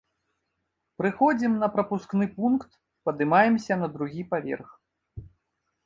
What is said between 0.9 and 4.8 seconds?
Прыходзім на прапускны пункт, падымаемся на другі паверх.